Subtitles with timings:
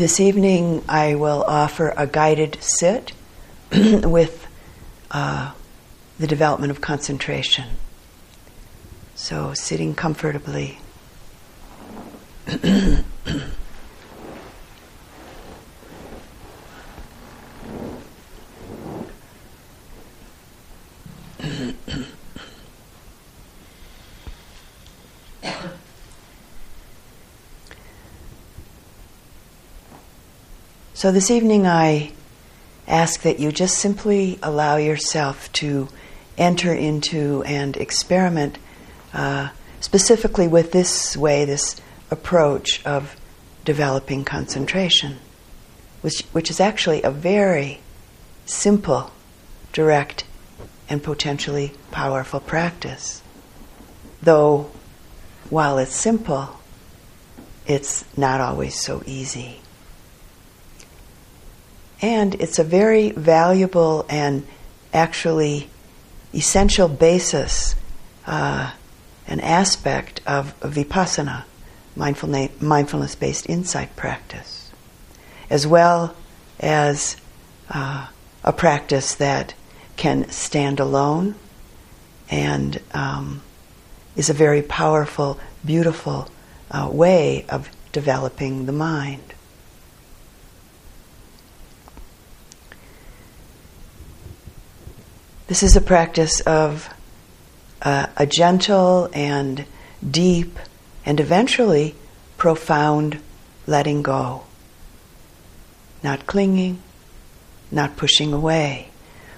[0.00, 3.12] This evening, I will offer a guided sit
[3.70, 4.46] with
[5.10, 5.52] uh,
[6.18, 7.76] the development of concentration.
[9.14, 10.78] So, sitting comfortably.
[31.00, 32.12] So this evening, I
[32.86, 35.88] ask that you just simply allow yourself to
[36.36, 38.58] enter into and experiment
[39.14, 39.48] uh,
[39.80, 43.16] specifically with this way, this approach of
[43.64, 45.16] developing concentration,
[46.02, 47.80] which, which is actually a very
[48.44, 49.10] simple,
[49.72, 50.24] direct,
[50.90, 53.22] and potentially powerful practice.
[54.20, 54.70] Though,
[55.48, 56.60] while it's simple,
[57.66, 59.60] it's not always so easy.
[62.02, 64.46] And it's a very valuable and
[64.92, 65.68] actually
[66.34, 67.74] essential basis,
[68.26, 68.72] uh,
[69.26, 71.44] an aspect of vipassana,
[71.96, 74.70] mindfulness based insight practice,
[75.50, 76.14] as well
[76.58, 77.16] as
[77.68, 78.06] uh,
[78.44, 79.54] a practice that
[79.96, 81.34] can stand alone
[82.30, 83.42] and um,
[84.16, 86.28] is a very powerful, beautiful
[86.70, 89.29] uh, way of developing the mind.
[95.50, 96.88] This is a practice of
[97.82, 99.64] uh, a gentle and
[100.08, 100.56] deep
[101.04, 101.96] and eventually
[102.38, 103.18] profound
[103.66, 104.44] letting go.
[106.04, 106.80] Not clinging,
[107.68, 108.90] not pushing away,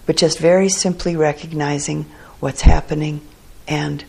[0.04, 2.04] but just very simply recognizing
[2.40, 3.22] what's happening
[3.66, 4.04] and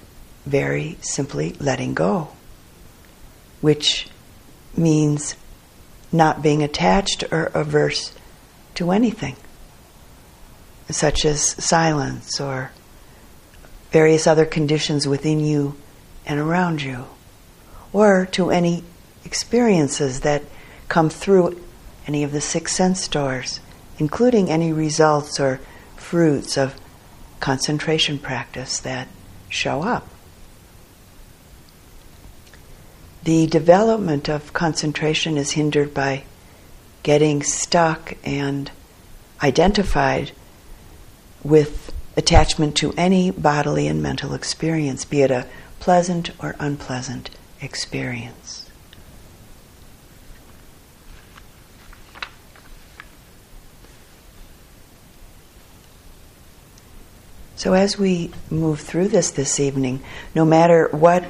[0.45, 2.33] very simply letting go,
[3.61, 4.09] which
[4.75, 5.37] means
[6.11, 8.11] not being attached or averse
[8.75, 9.37] to anything
[10.93, 12.71] such as silence or
[13.91, 15.75] various other conditions within you
[16.25, 17.05] and around you,
[17.91, 18.83] or to any
[19.25, 20.43] experiences that
[20.87, 21.59] come through
[22.07, 23.59] any of the six sense doors,
[23.97, 25.59] including any results or
[25.95, 26.75] fruits of
[27.39, 29.07] concentration practice that
[29.49, 30.07] show up.
[33.23, 36.23] The development of concentration is hindered by
[37.03, 38.69] getting stuck and
[39.41, 40.31] identified
[41.43, 45.47] with attachment to any bodily and mental experience, be it a
[45.79, 47.29] pleasant or unpleasant
[47.61, 48.69] experience.
[57.55, 60.01] So, as we move through this this evening,
[60.35, 61.23] no matter what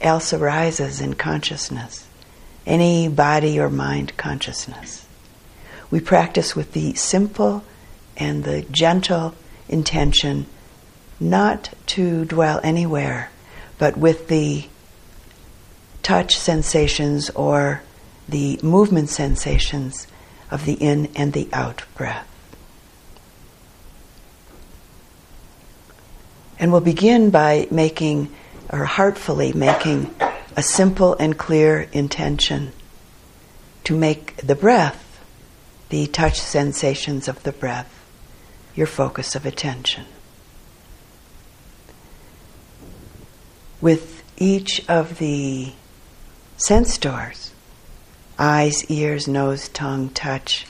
[0.00, 2.06] else arises in consciousness,
[2.66, 5.06] any body or mind consciousness,
[5.90, 7.64] we practice with the simple
[8.16, 9.34] and the gentle
[9.70, 10.46] intention
[11.18, 13.30] not to dwell anywhere,
[13.78, 14.66] but with the
[16.02, 17.82] touch sensations or
[18.28, 20.06] the movement sensations
[20.50, 22.26] of the in and the out breath.
[26.58, 28.30] And we'll begin by making,
[28.70, 30.14] or heartfully making,
[30.56, 32.72] a simple and clear intention
[33.84, 35.20] to make the breath,
[35.88, 37.99] the touch sensations of the breath,
[38.74, 40.04] your focus of attention.
[43.80, 45.72] With each of the
[46.56, 47.52] sense doors
[48.38, 50.66] eyes, ears, nose, tongue, touch,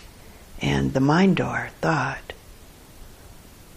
[0.61, 2.33] and the mind door, thought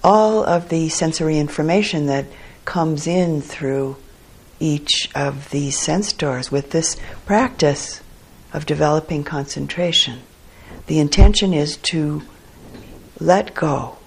[0.04, 2.26] all of the sensory information that
[2.66, 3.96] comes in through
[4.60, 8.02] each of these sense doors with this practice
[8.52, 10.20] of developing concentration.
[10.88, 12.24] The intention is to
[13.20, 13.98] let go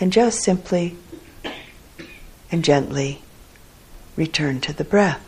[0.00, 0.96] and just simply
[2.50, 3.22] and gently
[4.16, 5.22] return to the breath.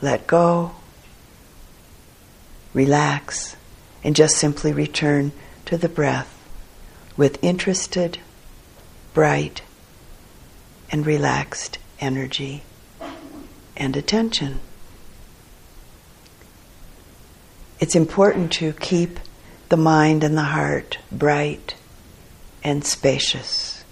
[0.00, 0.72] Let go,
[2.72, 3.56] relax,
[4.04, 5.32] and just simply return
[5.66, 6.34] to the breath
[7.16, 8.18] with interested,
[9.12, 9.62] bright,
[10.90, 12.62] and relaxed energy
[13.76, 14.60] and attention.
[17.80, 19.18] It's important to keep
[19.68, 21.74] the mind and the heart bright
[22.62, 23.84] and spacious,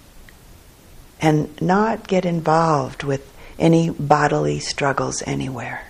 [1.21, 5.87] and not get involved with any bodily struggles anywhere.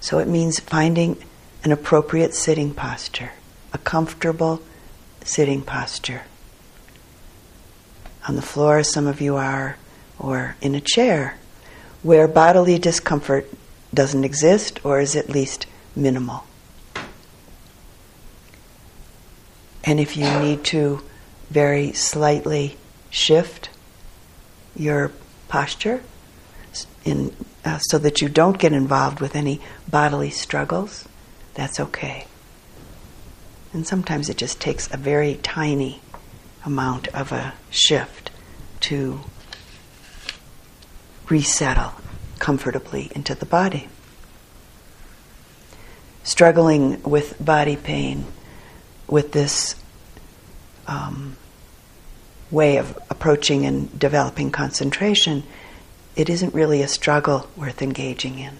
[0.00, 1.22] So it means finding
[1.64, 3.32] an appropriate sitting posture,
[3.72, 4.62] a comfortable
[5.24, 6.22] sitting posture.
[8.28, 9.76] On the floor, some of you are,
[10.18, 11.36] or in a chair,
[12.02, 13.48] where bodily discomfort
[13.92, 16.44] doesn't exist or is at least minimal.
[19.86, 21.00] And if you need to
[21.48, 22.76] very slightly
[23.08, 23.70] shift
[24.74, 25.12] your
[25.48, 26.02] posture
[27.04, 27.34] in,
[27.64, 31.08] uh, so that you don't get involved with any bodily struggles,
[31.54, 32.26] that's okay.
[33.72, 36.00] And sometimes it just takes a very tiny
[36.64, 38.30] amount of a shift
[38.80, 39.20] to
[41.28, 41.92] resettle
[42.38, 43.88] comfortably into the body.
[46.24, 48.26] Struggling with body pain,
[49.08, 49.76] with this
[50.86, 51.36] um,
[52.50, 55.42] way of approaching and developing concentration,
[56.14, 58.56] it isn't really a struggle worth engaging in.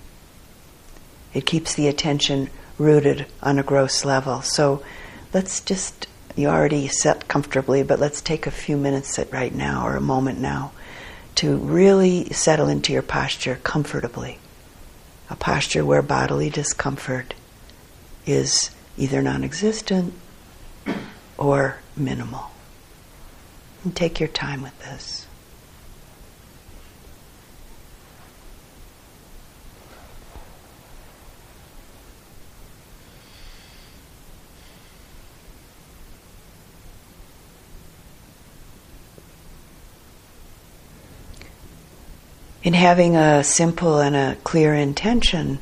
[1.32, 4.42] It keeps the attention rooted on a gross level.
[4.42, 4.82] So
[5.32, 9.96] let's just, you already set comfortably, but let's take a few minutes right now or
[9.96, 10.72] a moment now
[11.36, 14.38] to really settle into your posture comfortably.
[15.28, 17.34] A posture where bodily discomfort
[18.26, 20.14] is either non existent
[21.38, 22.50] or minimal.
[23.84, 25.26] And take your time with this.
[42.66, 45.56] in having a simple and a clear intention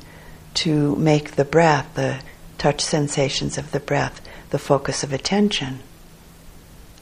[0.55, 2.19] to make the breath, the
[2.57, 4.24] touch sensations of the breath,
[4.55, 5.81] the focus of attention.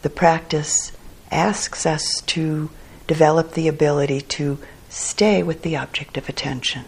[0.01, 0.91] The practice
[1.31, 2.71] asks us to
[3.07, 4.59] develop the ability to
[4.89, 6.87] stay with the object of attention,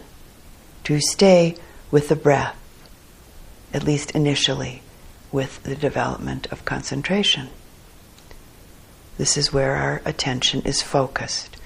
[0.85, 1.55] to stay
[1.91, 2.57] with the breath,
[3.75, 4.81] at least initially,
[5.31, 7.49] with the development of concentration.
[9.19, 11.57] This is where our attention is focused.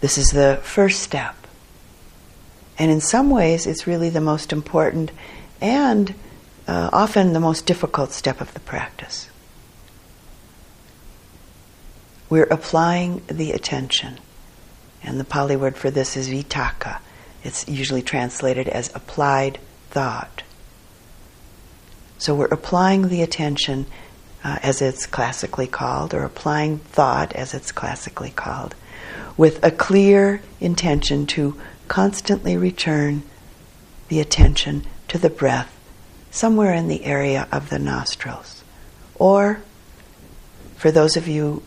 [0.00, 1.36] This is the first step.
[2.76, 5.12] And in some ways, it's really the most important
[5.60, 6.12] and
[6.68, 9.28] uh, often the most difficult step of the practice.
[12.28, 14.18] We're applying the attention.
[15.02, 17.00] And the Pali word for this is vitakka.
[17.42, 20.42] It's usually translated as applied thought.
[22.18, 23.86] So we're applying the attention
[24.44, 28.74] uh, as it's classically called, or applying thought as it's classically called
[29.38, 33.22] with a clear intention to constantly return
[34.08, 35.77] the attention to the breath
[36.30, 38.62] somewhere in the area of the nostrils.
[39.14, 39.62] Or,
[40.76, 41.62] for those of you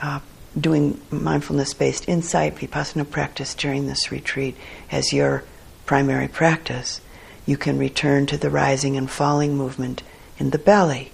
[0.00, 0.20] uh,
[0.58, 4.56] doing mindfulness based insight vipassana practice during this retreat
[4.90, 5.44] as your
[5.86, 7.00] primary practice,
[7.46, 10.02] you can return to the rising and falling movement
[10.38, 11.12] in the belly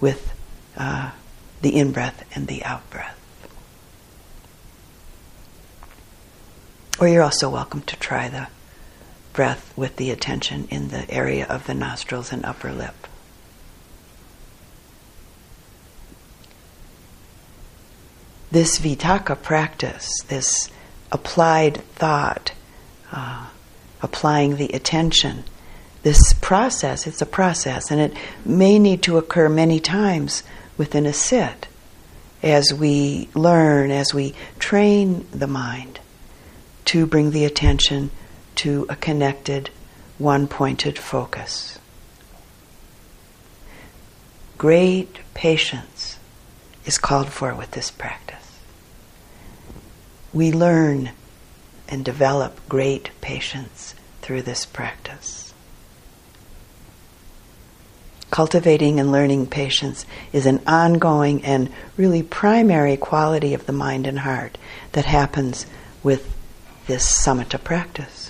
[0.00, 0.32] with
[0.76, 1.10] uh,
[1.62, 3.12] the in breath and the out breath.
[6.98, 8.48] Or you're also welcome to try the
[9.36, 13.06] breath with the attention in the area of the nostrils and upper lip.
[18.50, 20.70] This vitakka practice, this
[21.12, 22.52] applied thought,
[23.12, 23.46] uh,
[24.00, 25.44] applying the attention,
[26.02, 30.42] this process, it's a process, and it may need to occur many times
[30.78, 31.68] within a sit
[32.42, 36.00] as we learn, as we train the mind
[36.86, 38.10] to bring the attention
[38.56, 39.70] to a connected,
[40.18, 41.78] one pointed focus.
[44.58, 46.18] Great patience
[46.84, 48.58] is called for with this practice.
[50.32, 51.10] We learn
[51.88, 55.52] and develop great patience through this practice.
[58.30, 64.18] Cultivating and learning patience is an ongoing and really primary quality of the mind and
[64.18, 64.58] heart
[64.92, 65.66] that happens
[66.02, 66.34] with
[66.86, 68.25] this samatha practice.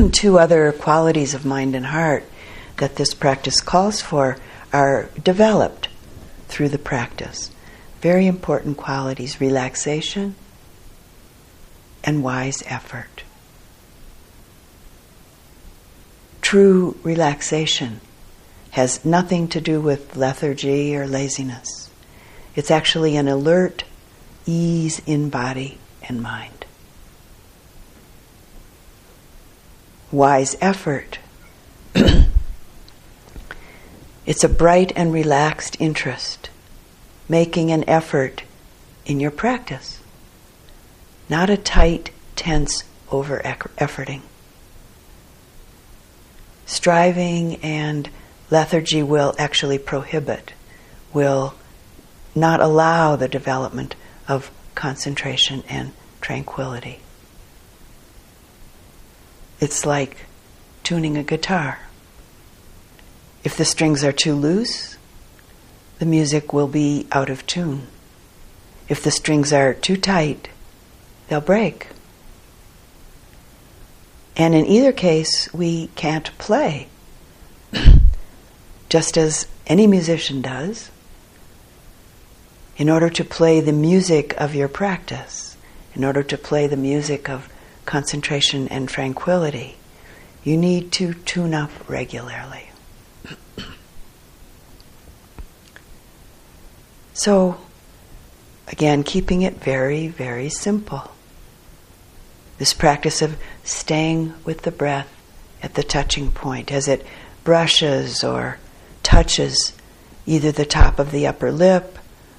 [0.12, 2.24] Two other qualities of mind and heart
[2.78, 4.38] that this practice calls for
[4.72, 5.88] are developed
[6.48, 7.50] through the practice.
[8.00, 10.34] Very important qualities relaxation
[12.02, 13.24] and wise effort.
[16.40, 18.00] True relaxation
[18.70, 21.90] has nothing to do with lethargy or laziness.
[22.56, 23.84] It's actually an alert
[24.46, 26.59] ease in body and mind.
[30.12, 31.18] Wise effort.
[34.26, 36.50] it's a bright and relaxed interest,
[37.28, 38.42] making an effort
[39.06, 40.00] in your practice,
[41.28, 44.22] not a tight, tense over efforting.
[46.66, 48.08] Striving and
[48.50, 50.52] lethargy will actually prohibit,
[51.12, 51.54] will
[52.34, 53.94] not allow the development
[54.28, 57.00] of concentration and tranquility.
[59.60, 60.26] It's like
[60.82, 61.78] tuning a guitar.
[63.44, 64.96] If the strings are too loose,
[65.98, 67.86] the music will be out of tune.
[68.88, 70.48] If the strings are too tight,
[71.28, 71.88] they'll break.
[74.36, 76.88] And in either case, we can't play.
[78.88, 80.90] Just as any musician does,
[82.76, 85.56] in order to play the music of your practice,
[85.94, 87.48] in order to play the music of
[87.90, 89.76] concentration and tranquility,
[90.44, 92.70] you need to tune up regularly.
[97.12, 97.58] so,
[98.68, 101.10] again, keeping it very, very simple.
[102.58, 105.10] This practice of staying with the breath
[105.60, 107.04] at the touching point as it
[107.42, 108.60] brushes or
[109.02, 109.72] touches
[110.26, 111.98] either the top of the upper lip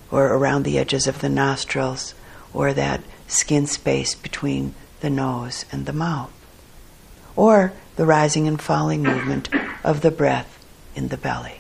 [0.10, 2.13] or around the edges of the nostrils
[2.53, 6.31] or that skin space between the nose and the mouth,
[7.36, 9.50] or the rising and falling movement
[9.84, 10.63] of the breath
[10.96, 11.60] in the belly.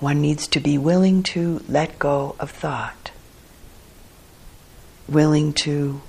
[0.00, 3.10] One needs to be willing to let go of thought,
[5.08, 6.00] willing to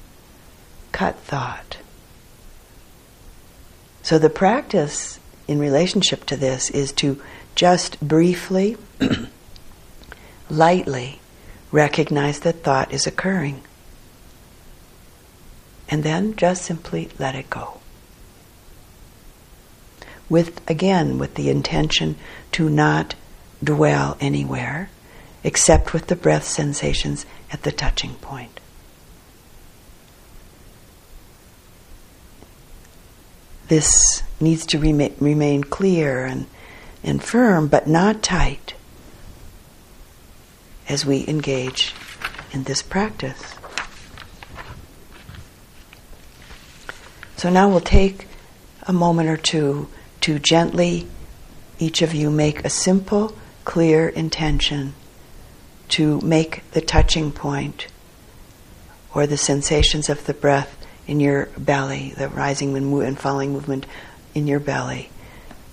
[0.91, 1.77] cut thought.
[4.03, 7.21] So the practice in relationship to this is to
[7.55, 8.77] just briefly,
[10.49, 11.19] lightly
[11.71, 13.61] recognize that thought is occurring.
[15.87, 17.79] And then just simply let it go.
[20.29, 22.15] With, again, with the intention
[22.53, 23.15] to not
[23.63, 24.89] dwell anywhere
[25.43, 28.59] except with the breath sensations at the touching point.
[33.67, 36.47] This needs to remain, clear and,
[37.03, 38.73] and firm, but not tight
[40.89, 41.93] as we engage
[42.51, 43.55] in this practice.
[47.37, 48.27] So now we'll take
[48.83, 49.87] a moment or two
[50.21, 51.07] to gently,
[51.77, 54.93] each of you, make a simple clear intention
[55.89, 57.87] to make the touching point
[59.13, 60.75] or the sensations of the breath
[61.07, 63.85] in your belly, the rising and falling movement
[64.35, 65.09] in your belly,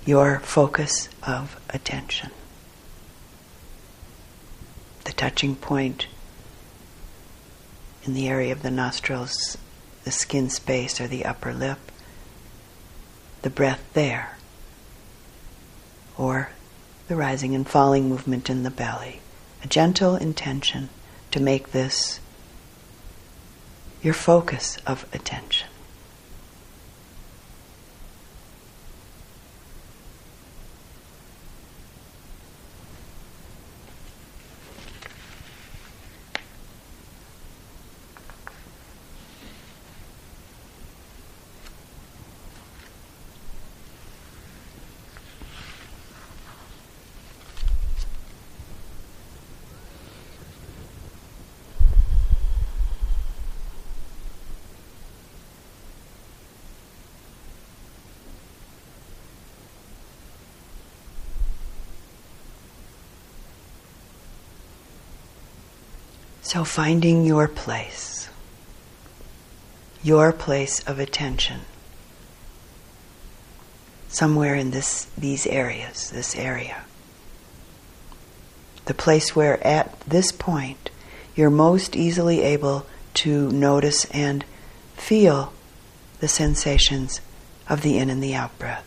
[0.05, 2.31] your focus of attention.
[5.07, 6.09] The touching point
[8.05, 9.57] in the area of the nostrils,
[10.03, 11.79] the skin space or the upper lip,
[13.43, 14.37] the breath there,
[16.19, 16.51] or
[17.07, 19.21] the rising and falling movement in the belly.
[19.63, 20.89] A gentle intention
[21.31, 22.19] to make this
[24.03, 25.69] your focus of attention.
[66.57, 68.31] So, finding your place,
[70.03, 71.61] your place of attention,
[74.09, 76.85] somewhere in this, these areas, this area.
[78.87, 80.89] The place where at this point
[81.35, 82.87] you're most easily able
[83.17, 84.43] to notice and
[84.95, 85.53] feel
[86.21, 87.21] the sensations
[87.69, 88.87] of the in and the out breath.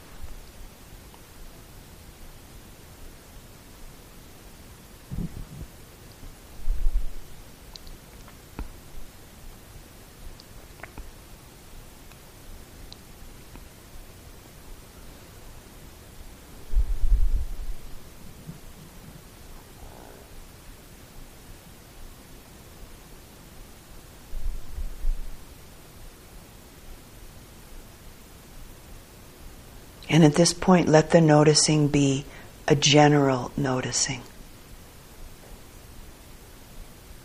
[30.10, 32.26] And at this point, let the noticing be
[32.68, 34.22] a general noticing.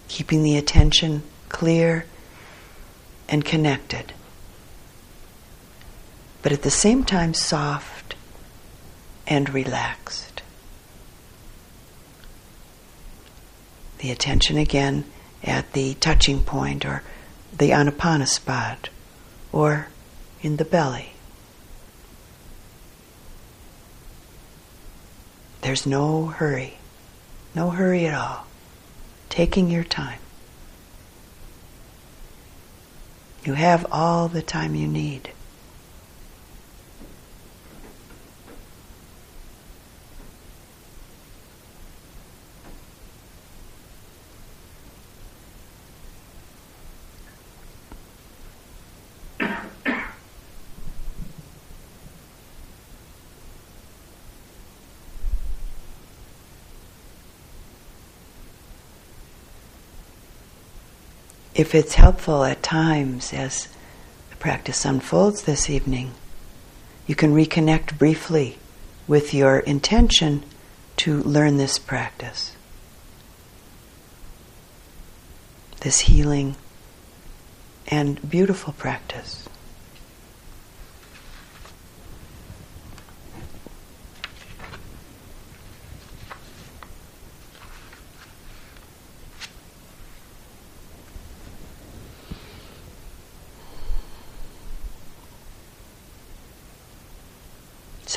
[0.09, 2.05] Keeping the attention clear
[3.29, 4.13] and connected,
[6.43, 8.15] but at the same time soft
[9.27, 10.43] and relaxed.
[13.99, 15.05] The attention again
[15.43, 17.03] at the touching point or
[17.57, 18.91] the anapana spot
[19.53, 19.89] or
[20.43, 21.14] in the belly.
[25.65, 26.75] There's no hurry,
[27.55, 28.45] no hurry at all.
[29.31, 30.19] Taking your time.
[33.47, 35.31] You have all the time you need.
[61.55, 63.69] If it's helpful at times as
[64.31, 66.13] the practice unfolds this evening,
[67.07, 68.59] you can reconnect briefly
[69.07, 70.43] with your intention
[70.97, 72.57] to learn this practice,
[75.81, 76.57] this healing
[77.89, 79.49] and beautiful practice.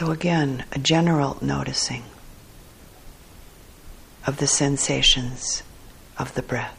[0.09, 2.03] Again, a general noticing
[4.25, 5.63] of the sensations
[6.17, 6.75] of the breath.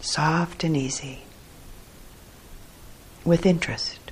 [0.00, 1.24] Soft and easy,
[3.24, 4.07] with interest.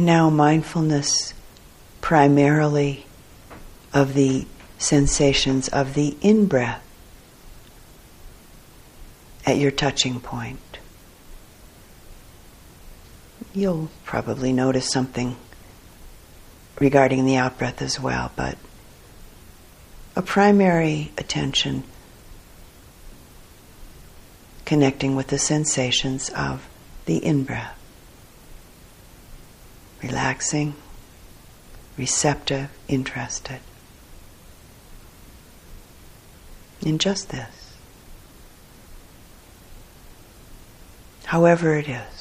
[0.00, 1.34] And now mindfulness
[2.00, 3.04] primarily
[3.92, 4.46] of the
[4.78, 6.82] sensations of the in breath
[9.44, 10.78] at your touching point.
[13.52, 15.36] You'll probably notice something
[16.78, 18.56] regarding the out breath as well, but
[20.16, 21.84] a primary attention
[24.64, 26.66] connecting with the sensations of
[27.04, 27.79] the in breath
[30.02, 30.74] relaxing,
[31.96, 33.60] receptive, interested
[36.82, 37.76] in just this.
[41.24, 42.19] However, it is.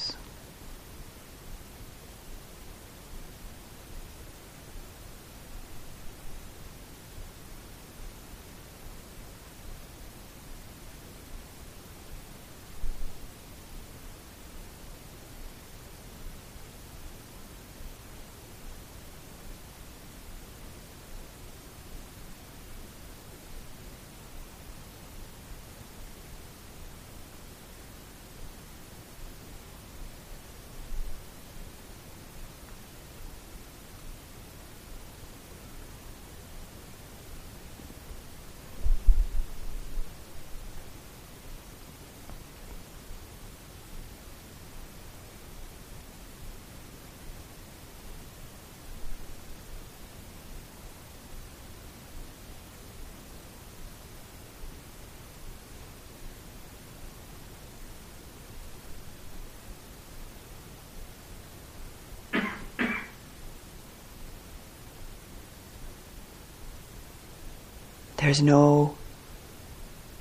[68.19, 68.95] There's no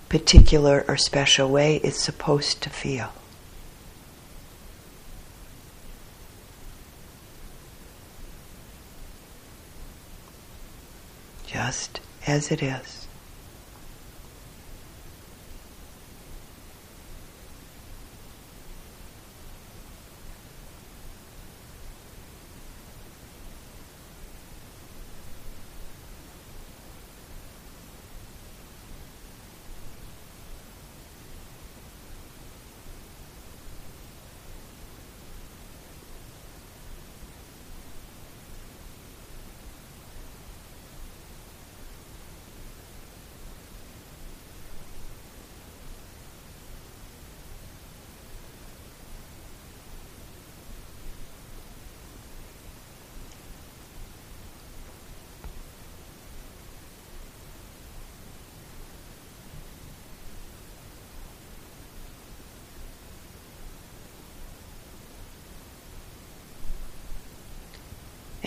[0.09, 3.11] particular or special way it's supposed to feel.
[11.45, 12.98] Just as it is.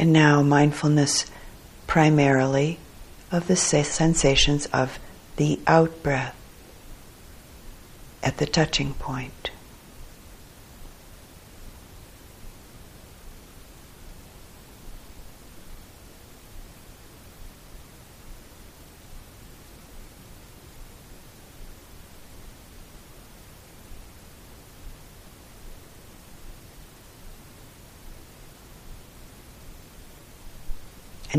[0.02, 1.28] And now mindfulness
[1.86, 2.80] primarily
[3.32, 4.98] of the sensations of
[5.36, 6.36] the out breath
[8.24, 9.52] at the touching point.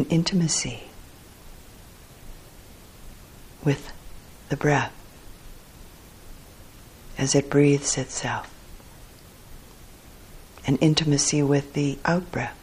[0.03, 0.83] An intimacy
[3.65, 3.93] with
[4.49, 4.93] the breath
[7.17, 8.53] as it breathes itself,
[10.67, 12.59] an intimacy with the out breath,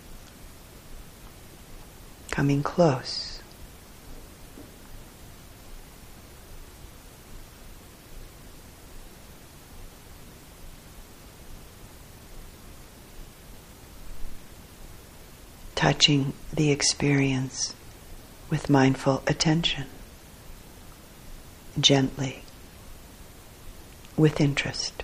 [2.29, 3.28] coming close.
[15.89, 17.73] Touching the experience
[18.51, 19.87] with mindful attention,
[21.79, 22.43] gently,
[24.15, 25.01] with interest.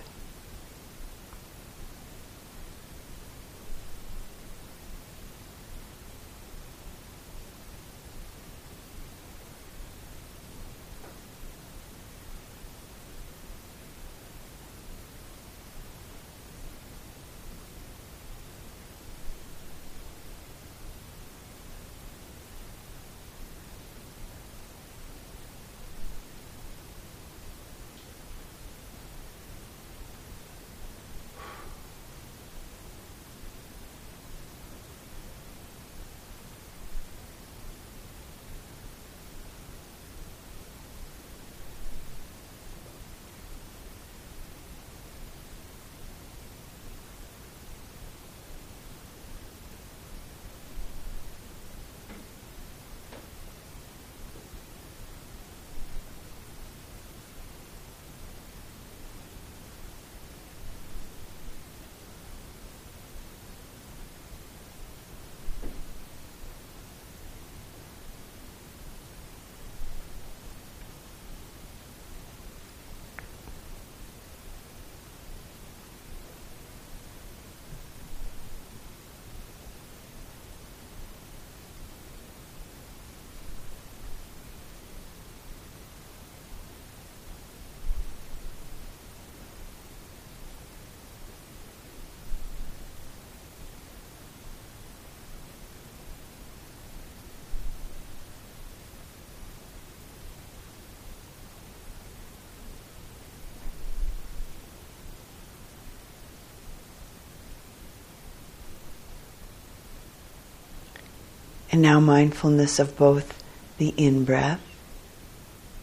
[111.76, 113.44] And now mindfulness of both
[113.76, 114.62] the in breath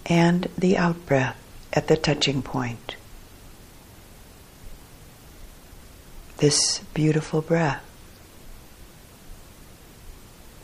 [0.08, 1.38] and the out breath
[1.72, 2.96] at the touching point.
[6.38, 7.86] This beautiful breath,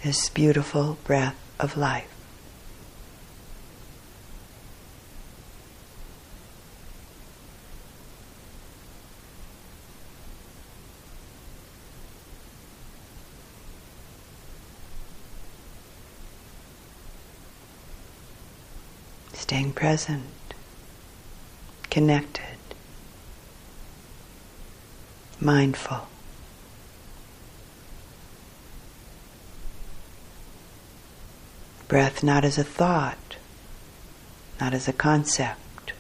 [0.02, 2.10] this beautiful breath of life.
[19.80, 20.54] present,
[21.90, 22.58] connected,
[25.40, 26.06] mindful.
[31.88, 33.38] Breath not as a thought,
[34.60, 35.94] not as a concept,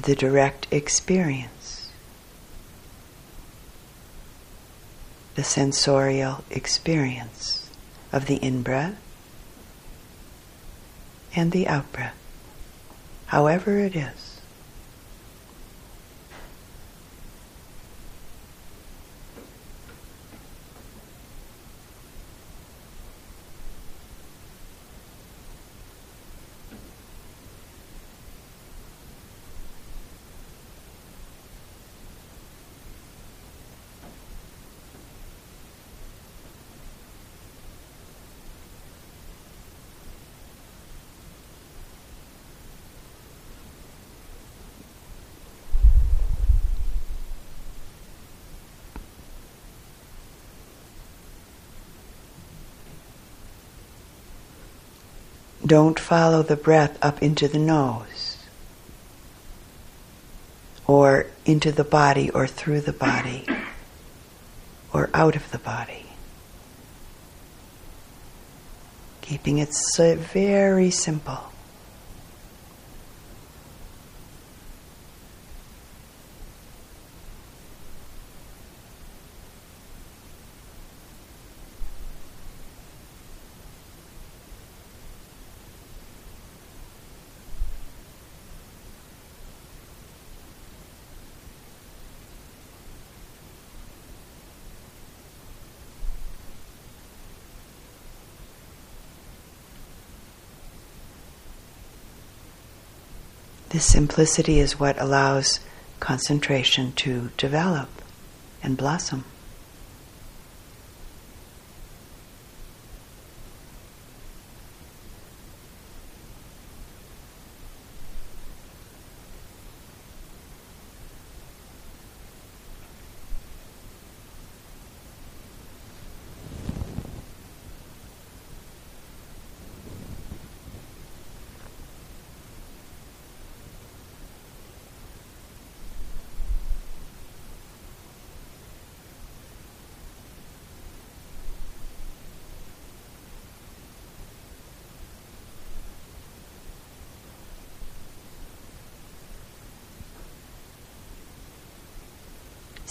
[0.00, 1.90] the direct experience,
[5.34, 7.68] the sensorial experience
[8.10, 9.07] of the in breath
[11.38, 12.16] and the out breath,
[13.26, 14.27] however it is.
[55.68, 58.38] Don't follow the breath up into the nose
[60.86, 63.46] or into the body or through the body
[64.94, 66.06] or out of the body.
[69.20, 71.52] Keeping it so very simple.
[103.70, 105.60] This simplicity is what allows
[106.00, 107.90] concentration to develop
[108.62, 109.24] and blossom.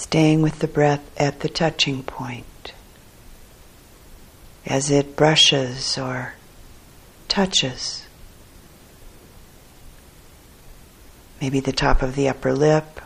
[0.08, 2.72] Staying with the breath at the touching point
[4.66, 6.34] as it brushes or
[7.28, 8.08] touches.
[11.42, 13.02] Maybe the top of the upper lip,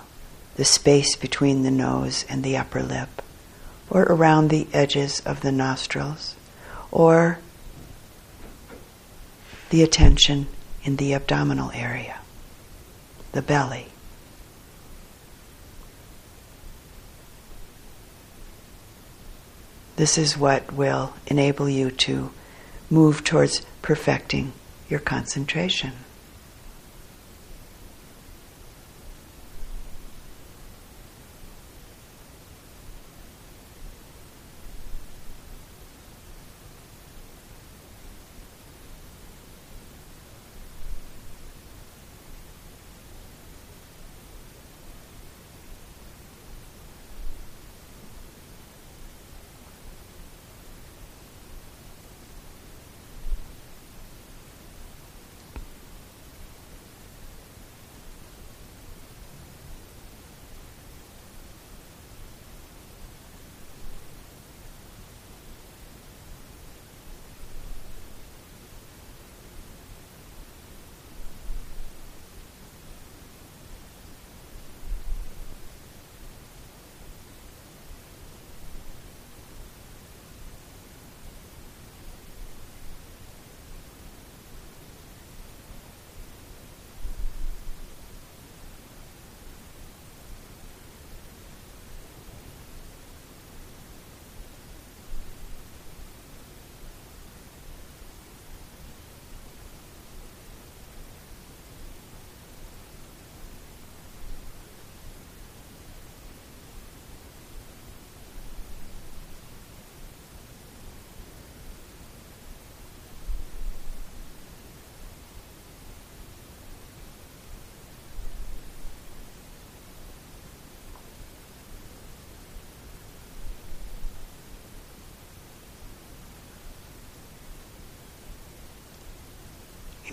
[0.58, 3.24] the space between the nose and the upper lip,
[3.90, 6.36] or around the edges of the nostrils,
[6.92, 7.40] or
[9.72, 10.46] the attention
[10.84, 12.20] in the abdominal area,
[13.32, 13.91] the belly.
[20.02, 22.32] This is what will enable you to
[22.90, 24.52] move towards perfecting
[24.90, 25.92] your concentration.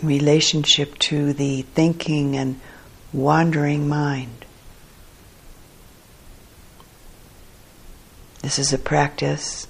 [0.03, 2.61] In relationship to the thinking and
[3.13, 4.45] wandering mind.
[8.43, 9.67] This is a practice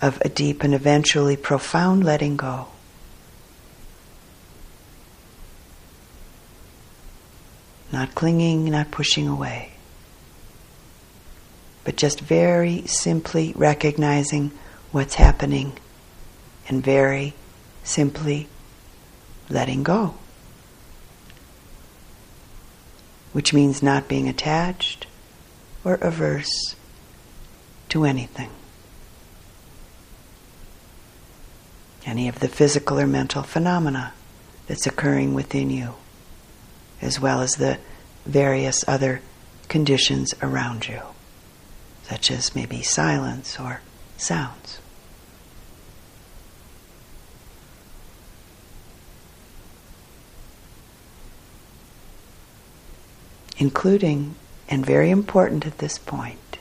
[0.00, 2.68] of a deep and eventually profound letting go.
[7.92, 9.72] Not clinging, not pushing away,
[11.84, 14.52] but just very simply recognizing
[14.92, 15.72] what's happening
[16.68, 17.34] and very
[17.82, 18.48] simply
[19.50, 20.14] letting go.
[23.32, 25.06] Which means not being attached
[25.84, 26.76] or averse
[27.90, 28.50] to anything.
[32.06, 34.14] Any of the physical or mental phenomena
[34.66, 35.94] that's occurring within you,
[37.02, 37.78] as well as the
[38.24, 39.20] various other
[39.68, 41.00] conditions around you,
[42.04, 43.80] such as maybe silence or
[44.16, 44.78] sounds.
[53.60, 54.34] Including,
[54.70, 56.58] and very important at this point,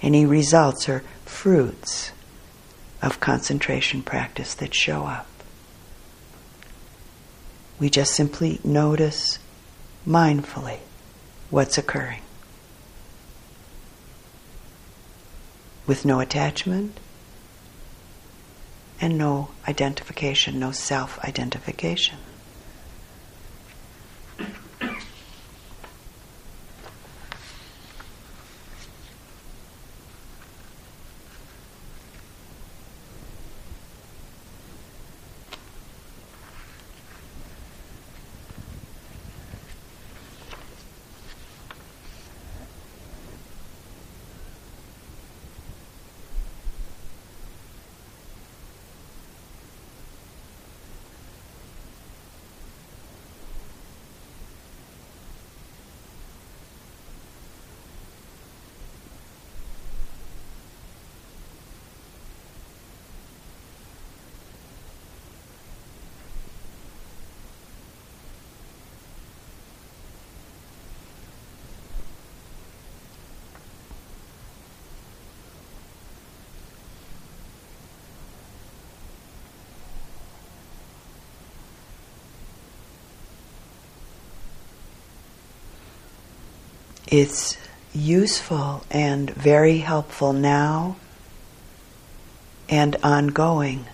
[0.00, 2.12] any results or fruits
[3.02, 5.26] of concentration practice that show up.
[7.80, 9.40] We just simply notice
[10.06, 10.78] mindfully
[11.50, 12.22] what's occurring
[15.86, 17.00] with no attachment
[19.00, 22.18] and no identification, no self identification.
[87.10, 87.56] It's
[87.92, 90.96] useful and very helpful now
[92.68, 93.84] and ongoing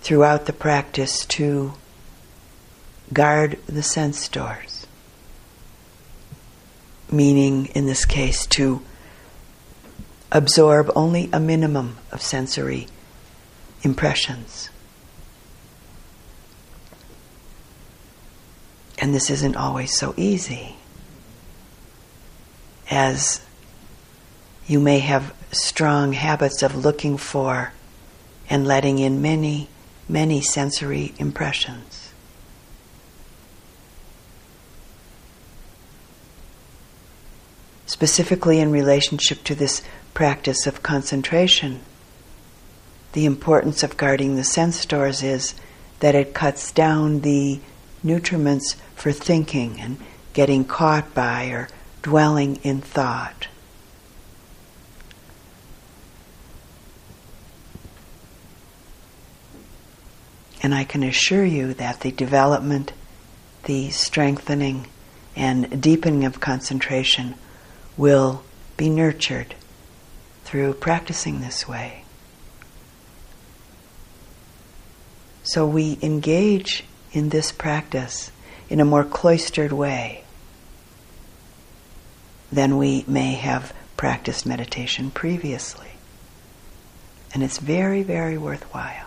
[0.00, 1.74] throughout the practice to
[3.12, 4.86] guard the sense doors.
[7.10, 8.82] Meaning, in this case, to
[10.32, 12.88] absorb only a minimum of sensory
[13.82, 14.70] impressions.
[18.98, 20.76] And this isn't always so easy
[22.90, 23.40] as
[24.66, 27.72] you may have strong habits of looking for
[28.48, 29.68] and letting in many,
[30.08, 32.12] many sensory impressions.
[37.86, 41.80] Specifically, in relationship to this practice of concentration,
[43.12, 45.54] the importance of guarding the sense doors is
[46.00, 47.60] that it cuts down the
[48.04, 49.96] nutriments for thinking and
[50.32, 51.68] getting caught by or
[52.06, 53.48] dwelling in thought.
[60.62, 62.92] And I can assure you that the development,
[63.64, 64.86] the strengthening,
[65.34, 67.34] and deepening of concentration
[67.96, 68.44] will
[68.76, 69.56] be nurtured
[70.44, 72.04] through practicing this way.
[75.42, 78.30] So we engage in this practice
[78.70, 80.22] in a more cloistered way
[82.50, 85.90] than we may have practiced meditation previously.
[87.34, 89.06] And it's very, very worthwhile.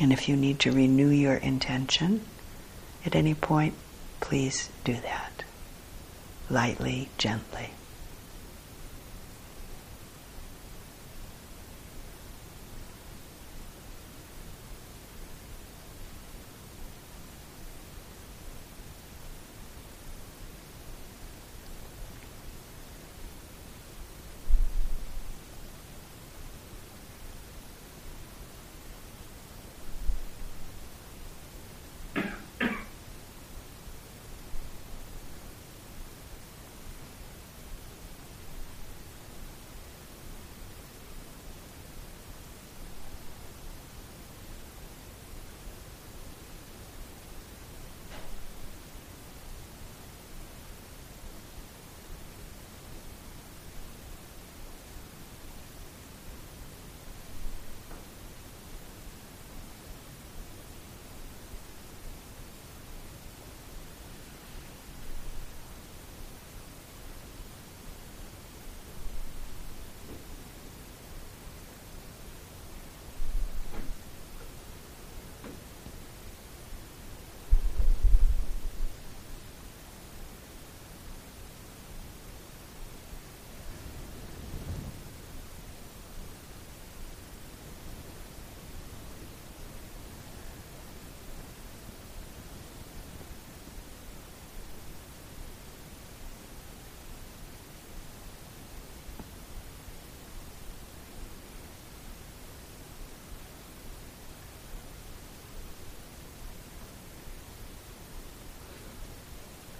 [0.00, 2.22] And if you need to renew your intention
[3.04, 3.74] at any point,
[4.20, 5.42] please do that.
[6.48, 7.70] Lightly, gently.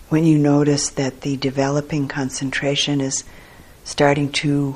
[0.08, 3.24] When you notice that the developing concentration is
[3.84, 4.74] starting to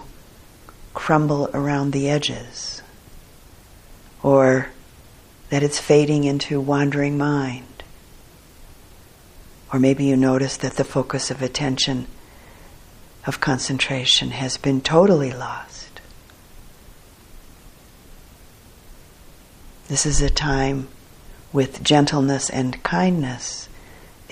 [0.95, 2.83] crumble around the edges,
[4.23, 4.69] or
[5.49, 7.83] that it's fading into wandering mind,
[9.73, 12.07] or maybe you notice that the focus of attention,
[13.27, 16.01] of concentration, has been totally lost.
[19.89, 20.89] This is a time
[21.53, 23.62] with gentleness and kindness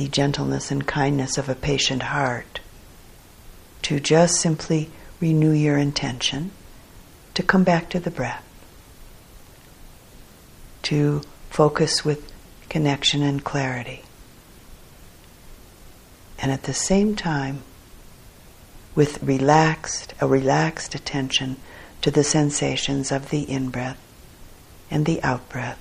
[0.00, 2.60] the gentleness and kindness of a patient heart,
[3.82, 4.88] to just simply
[5.20, 6.50] renew your intention
[7.34, 8.42] to come back to the breath,
[10.80, 11.20] to
[11.50, 12.32] focus with
[12.70, 14.02] connection and clarity.
[16.38, 17.62] And at the same time,
[18.94, 21.56] with relaxed, a relaxed attention
[22.00, 24.00] to the sensations of the in breath
[24.90, 25.78] and the out breath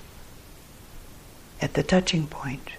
[1.61, 2.72] at the touching point.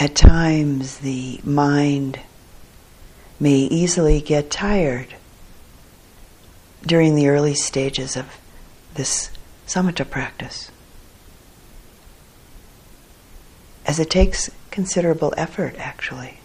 [0.00, 2.20] At times, the mind
[3.40, 5.16] may easily get tired
[6.86, 8.38] during the early stages of
[8.94, 9.30] this
[9.66, 10.70] samatha practice,
[13.86, 16.38] as it takes considerable effort, actually.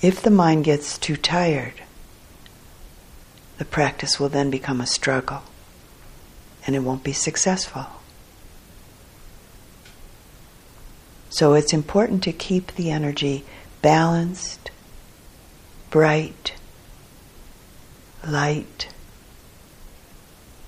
[0.00, 1.74] If the mind gets too tired,
[3.58, 5.42] the practice will then become a struggle
[6.66, 7.97] and it won't be successful.
[11.30, 13.44] So it's important to keep the energy
[13.82, 14.70] balanced,
[15.90, 16.54] bright,
[18.26, 18.88] light,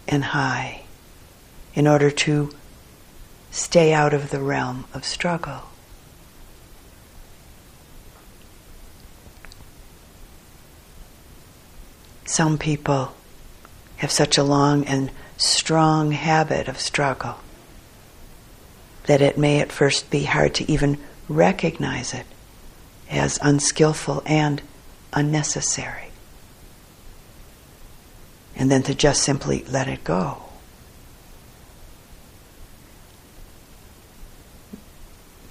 [0.06, 0.82] and high
[1.74, 2.50] in order to
[3.50, 5.62] stay out of the realm of struggle.
[12.26, 13.14] Some people
[13.96, 17.36] have such a long and strong habit of struggle
[19.04, 20.98] that it may at first be hard to even
[21.28, 22.26] recognize it
[23.10, 24.62] as unskillful and
[25.12, 26.08] unnecessary.
[28.54, 30.42] And then to just simply let it go.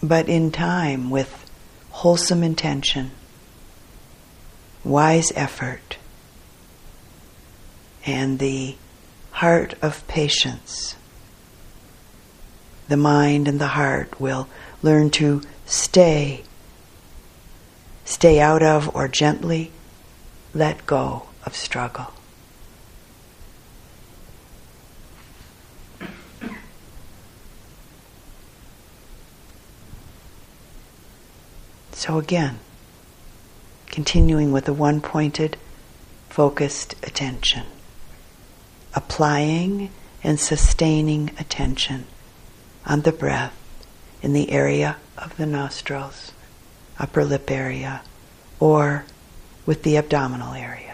[0.01, 1.49] But in time, with
[1.89, 3.11] wholesome intention,
[4.83, 5.97] wise effort,
[8.05, 8.77] and the
[9.31, 10.95] heart of patience,
[12.89, 14.49] the mind and the heart will
[14.81, 16.43] learn to stay,
[18.03, 19.71] stay out of or gently
[20.55, 22.11] let go of struggle.
[31.91, 32.59] So again,
[33.87, 35.57] continuing with a one pointed,
[36.27, 37.65] focused attention,
[38.95, 39.91] applying
[40.23, 42.07] and sustaining attention
[42.85, 43.55] on the breath
[44.21, 46.31] in the area of the nostrils,
[46.97, 48.01] upper lip area,
[48.59, 49.05] or
[49.65, 50.88] with the abdominal area.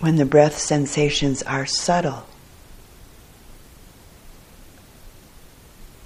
[0.00, 2.26] When the breath sensations are subtle,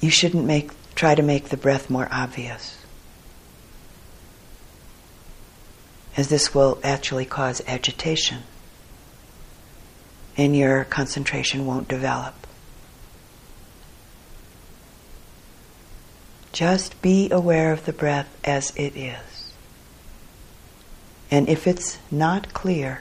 [0.01, 2.79] you shouldn't make, try to make the breath more obvious.
[6.17, 8.43] As this will actually cause agitation
[10.37, 12.35] and your concentration won't develop.
[16.53, 19.53] Just be aware of the breath as it is.
[21.31, 23.01] And if it's not clear,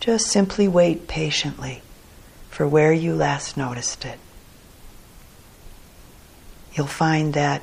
[0.00, 1.82] just simply wait patiently
[2.48, 4.18] for where you last noticed it.
[6.72, 7.62] You'll find that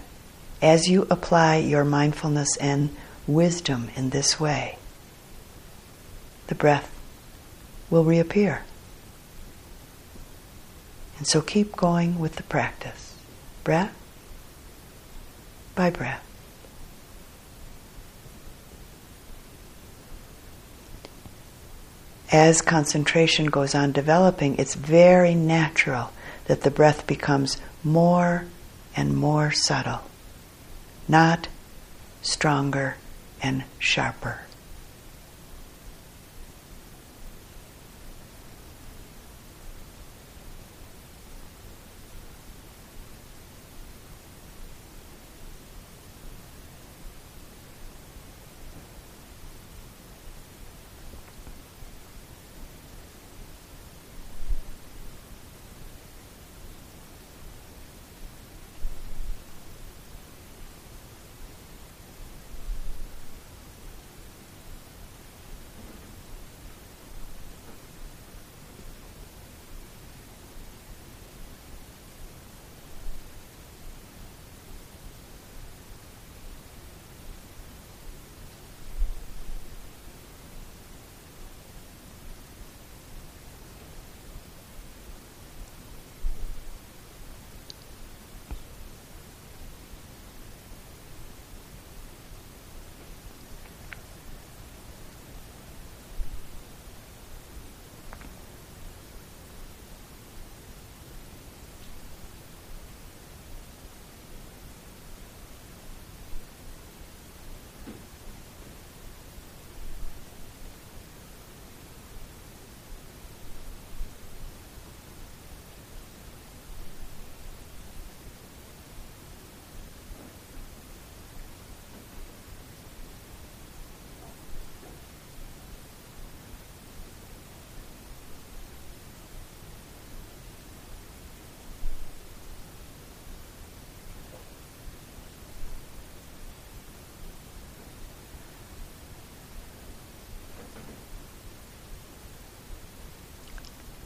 [0.61, 4.77] as you apply your mindfulness and wisdom in this way,
[6.47, 6.93] the breath
[7.89, 8.63] will reappear.
[11.17, 13.15] And so keep going with the practice.
[13.63, 13.95] Breath
[15.75, 16.26] by breath.
[22.31, 26.11] As concentration goes on developing, it's very natural
[26.45, 28.45] that the breath becomes more
[28.95, 30.01] and more subtle,
[31.07, 31.47] not
[32.21, 32.97] stronger
[33.41, 34.46] and sharper.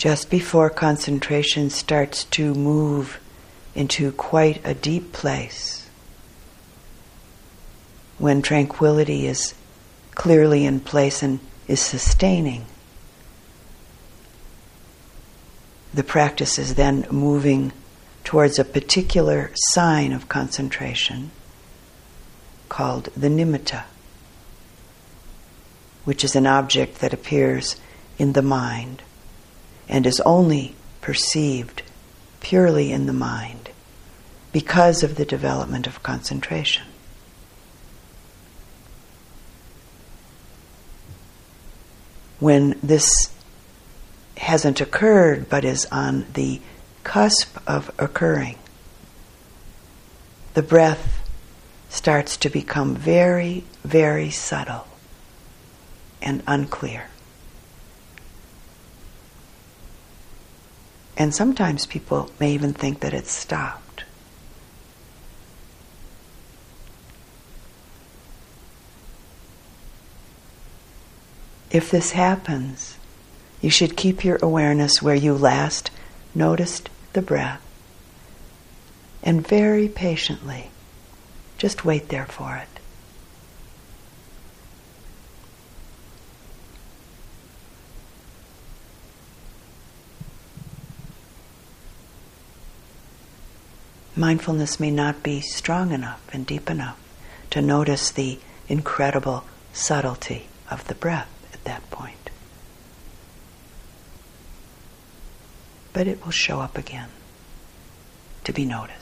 [0.01, 3.19] Just before concentration starts to move
[3.75, 5.87] into quite a deep place,
[8.17, 9.53] when tranquility is
[10.15, 12.65] clearly in place and is sustaining,
[15.93, 17.71] the practice is then moving
[18.23, 21.29] towards a particular sign of concentration
[22.69, 23.83] called the nimitta,
[26.05, 27.75] which is an object that appears
[28.17, 29.03] in the mind
[29.91, 31.83] and is only perceived
[32.39, 33.69] purely in the mind
[34.53, 36.85] because of the development of concentration.
[42.39, 43.31] When this
[44.37, 46.61] hasn't occurred but is on the
[47.03, 48.57] cusp of occurring,
[50.53, 51.29] the breath
[51.89, 54.87] starts to become very, very subtle
[56.21, 57.10] and unclear.
[61.21, 64.05] And sometimes people may even think that it's stopped.
[71.69, 72.97] If this happens,
[73.61, 75.91] you should keep your awareness where you last
[76.33, 77.61] noticed the breath
[79.21, 80.71] and very patiently
[81.59, 82.70] just wait there for it.
[94.15, 96.97] Mindfulness may not be strong enough and deep enough
[97.49, 99.43] to notice the incredible
[99.73, 102.29] subtlety of the breath at that point.
[105.93, 107.09] But it will show up again
[108.43, 109.00] to be noticed.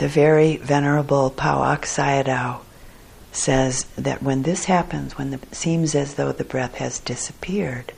[0.00, 2.60] The very venerable Pa-Auk Sayadaw
[3.32, 7.92] says that when this happens, when it seems as though the breath has disappeared,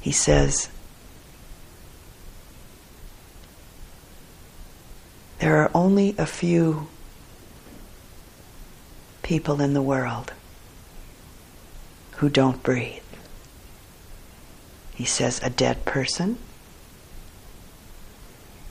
[0.00, 0.70] he says,
[5.38, 6.88] there are only a few
[9.22, 10.32] people in the world
[12.16, 13.04] who don't breathe.
[14.96, 16.38] He says a dead person,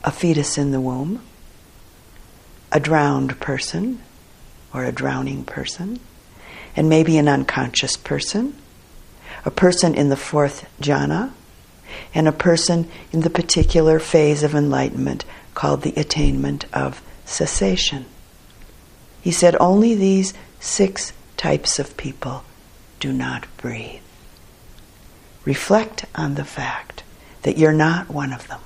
[0.04, 1.22] a fetus in the womb,
[2.72, 4.01] a drowned person
[4.74, 5.99] or a drowning person,
[6.76, 8.56] and maybe an unconscious person,
[9.45, 11.32] a person in the fourth jhana,
[12.14, 15.24] and a person in the particular phase of enlightenment
[15.54, 18.06] called the attainment of cessation.
[19.22, 22.43] He said only these six types of people
[22.99, 24.01] do not breathe.
[25.45, 27.04] Reflect on the fact
[27.43, 28.60] that you're not one of them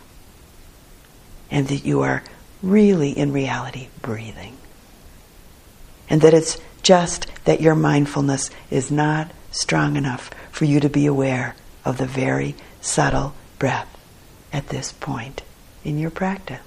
[1.50, 2.24] and that you are
[2.62, 4.58] really, in reality, breathing.
[6.10, 11.06] And that it's just that your mindfulness is not strong enough for you to be
[11.06, 13.88] aware of the very subtle breath
[14.54, 15.42] at this point
[15.84, 16.67] in your practice.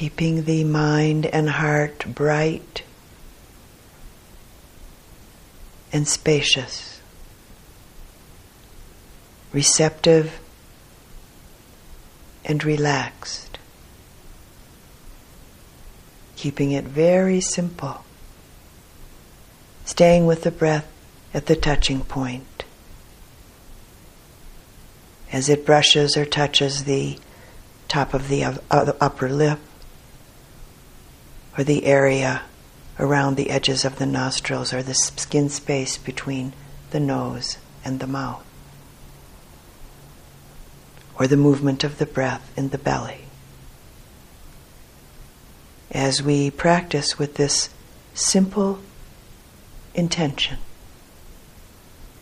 [0.00, 2.82] Keeping the mind and heart bright
[5.92, 7.02] and spacious,
[9.52, 10.40] receptive
[12.46, 13.58] and relaxed,
[16.34, 18.02] keeping it very simple,
[19.84, 20.90] staying with the breath
[21.34, 22.64] at the touching point.
[25.30, 27.18] As it brushes or touches the
[27.88, 28.56] top of the uh,
[28.98, 29.58] upper lip,
[31.56, 32.42] or the area
[32.98, 36.52] around the edges of the nostrils or the skin space between
[36.90, 38.44] the nose and the mouth,
[41.18, 43.22] or the movement of the breath in the belly.
[45.90, 47.70] As we practice with this
[48.14, 48.80] simple
[49.94, 50.58] intention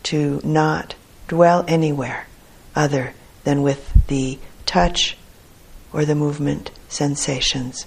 [0.03, 0.95] to not
[1.27, 2.27] dwell anywhere
[2.75, 3.13] other
[3.43, 5.17] than with the touch
[5.91, 7.85] or the movement sensations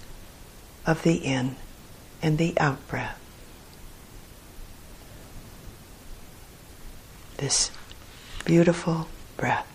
[0.87, 1.57] of the in
[2.21, 3.19] and the out breath.
[7.37, 7.71] This
[8.45, 9.72] beautiful breath.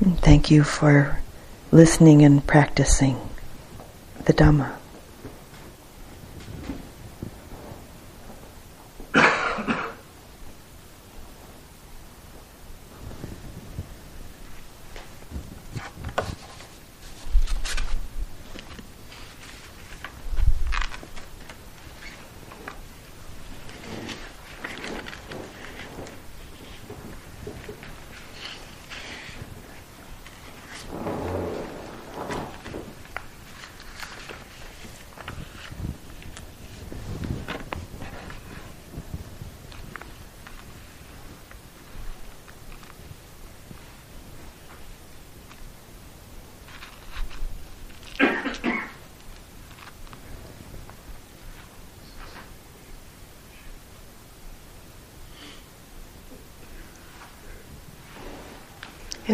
[0.00, 1.18] Thank you for
[1.70, 3.18] listening and practicing
[4.24, 4.79] the Dhamma.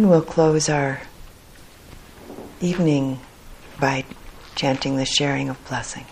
[0.06, 1.00] We'll close our
[2.60, 3.18] evening
[3.80, 4.04] by
[4.54, 6.06] chanting the sharing of blessings.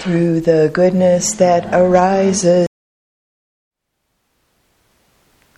[0.00, 2.66] Through the goodness that arises.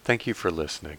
[0.04, 0.98] Thank you for listening.